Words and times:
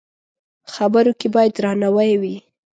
خبرو 0.73 1.11
کې 1.19 1.27
باید 1.35 1.51
درناوی 1.55 2.11
وي 2.21 2.35